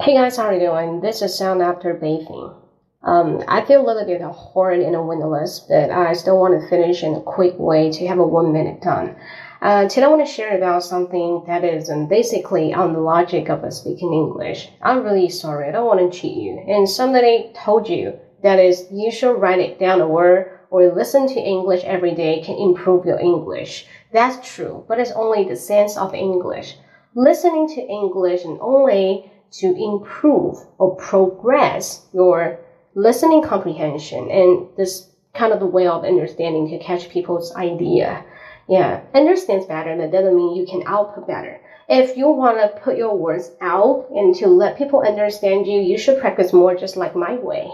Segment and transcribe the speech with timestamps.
[0.00, 1.00] Hey guys, how are you doing?
[1.00, 2.54] This is sound after bathing.
[3.02, 7.02] Um, I feel a little bit horrid and windless, but I still want to finish
[7.02, 9.16] in a quick way to have a one minute done.
[9.60, 13.50] Uh, today I want to share about something that is um, basically on the logic
[13.50, 14.68] of speaking English.
[14.82, 16.64] I'm really sorry, I don't want to cheat you.
[16.68, 21.26] And somebody told you that is you should write it down a word or listen
[21.26, 23.86] to English every day can improve your English.
[24.12, 26.76] That's true, but it's only the sense of English.
[27.16, 32.60] Listening to English and only to improve or progress your
[32.94, 38.24] listening comprehension and this kind of the way of understanding to catch people's idea.
[38.68, 41.60] Yeah, understands better, that doesn't mean you can output better.
[41.88, 45.96] If you want to put your words out and to let people understand you, you
[45.96, 47.70] should practice more just like my way.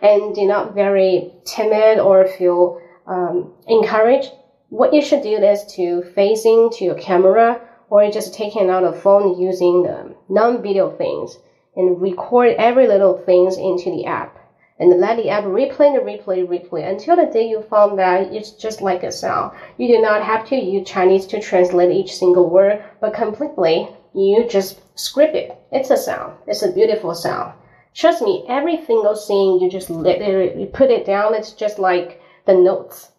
[0.00, 4.30] And do not very timid or feel um, encouraged.
[4.68, 8.92] What you should do is to facing to your camera or just taking out a
[8.92, 11.38] phone using the non-video things
[11.76, 14.38] and record every little things into the app
[14.78, 18.50] and let the app replay and replay, replay until the day you found that it's
[18.50, 19.56] just like a sound.
[19.78, 24.46] You do not have to use Chinese to translate each single word, but completely you
[24.48, 25.56] just script it.
[25.72, 26.34] It's a sound.
[26.46, 27.54] It's a beautiful sound.
[27.94, 31.34] Trust me, every single thing you just it, you put it down.
[31.34, 33.10] It's just like the notes.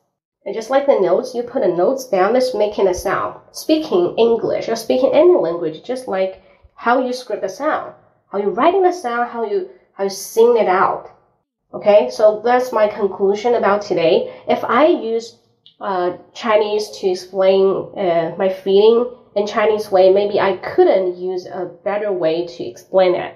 [0.47, 3.37] And just like the notes, you put the notes down, it's making a sound.
[3.51, 6.41] Speaking English or speaking any language, just like
[6.73, 7.93] how you script a sound,
[8.31, 11.11] how you writing the sound, how you how you sing it out.
[11.73, 14.33] Okay, so that's my conclusion about today.
[14.47, 15.37] If I use
[15.81, 21.65] uh, Chinese to explain uh, my feeling in Chinese way, maybe I couldn't use a
[21.83, 23.35] better way to explain it.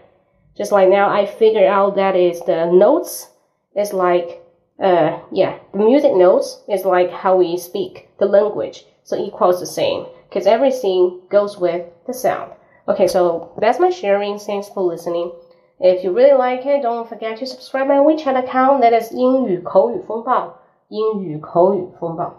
[0.57, 3.27] Just like now, I figure out that is the notes
[3.75, 4.41] is like,
[4.80, 9.66] uh, yeah, the music notes is like how we speak the language, so equals the
[9.66, 12.52] same because everything goes with the sound.
[12.88, 14.38] Okay, so that's my sharing.
[14.38, 15.32] Thanks for listening.
[15.80, 18.82] If you really like it, don't forget to subscribe my WeChat account.
[18.82, 20.54] That is 英语口语风暴。
[20.88, 22.34] 英语口语风暴。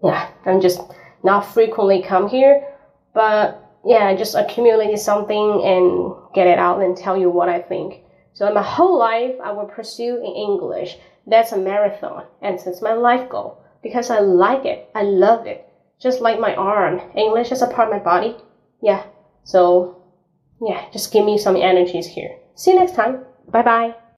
[0.00, 0.80] Yeah, I'm just
[1.22, 2.62] not frequently come here,
[3.14, 3.54] but
[3.84, 8.02] yeah, I just accumulated something and get it out and tell you what I think.
[8.37, 10.99] So my whole life, I will pursue in English.
[11.25, 14.91] That's a marathon, and it's my life goal because I like it.
[14.93, 15.67] I love it.
[15.99, 18.37] Just like my arm, English is a part of my body.
[18.79, 19.01] Yeah.
[19.43, 20.03] So,
[20.61, 22.37] yeah, just give me some energies here.
[22.53, 23.25] See you next time.
[23.49, 24.06] Bye bye.